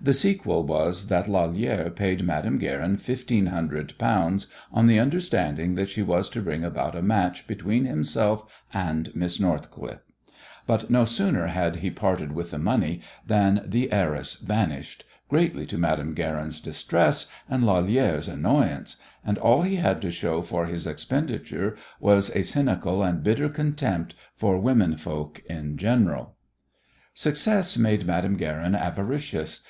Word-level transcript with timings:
The 0.00 0.14
sequel 0.14 0.64
was 0.64 1.08
that 1.08 1.26
Lalère 1.26 1.92
paid 1.96 2.22
Madame 2.24 2.58
Guerin 2.58 2.98
fifteen 2.98 3.46
hundred 3.46 3.98
pounds 3.98 4.46
on 4.72 4.86
the 4.86 5.00
understanding 5.00 5.74
that 5.74 5.90
she 5.90 6.02
was 6.04 6.30
to 6.30 6.40
bring 6.40 6.62
about 6.62 6.94
a 6.94 7.02
match 7.02 7.48
between 7.48 7.84
himself 7.84 8.44
and 8.72 9.10
Miss 9.16 9.40
Northcliffe. 9.40 10.04
But 10.68 10.88
no 10.88 11.04
sooner 11.04 11.48
had 11.48 11.76
he 11.82 11.90
parted 11.90 12.30
with 12.30 12.52
the 12.52 12.60
money 12.60 13.00
than 13.26 13.60
the 13.66 13.90
"heiress" 13.90 14.36
vanished, 14.36 15.04
greatly 15.28 15.66
to 15.66 15.76
Madame 15.76 16.14
Guerin's 16.14 16.60
distress 16.60 17.26
and 17.50 17.64
Lalère's 17.64 18.28
annoyance; 18.28 18.98
and 19.24 19.36
all 19.36 19.62
he 19.62 19.74
had 19.76 20.00
to 20.02 20.12
show 20.12 20.42
for 20.42 20.66
his 20.66 20.86
expenditure 20.86 21.74
was 21.98 22.30
a 22.36 22.44
cynical 22.44 23.02
and 23.02 23.24
bitter 23.24 23.48
contempt 23.48 24.14
for 24.36 24.60
women 24.60 24.96
folk 24.96 25.42
in 25.50 25.76
general. 25.76 26.36
Success 27.14 27.76
made 27.76 28.06
Madame 28.06 28.36
Guerin 28.36 28.76
avaricious. 28.76 29.62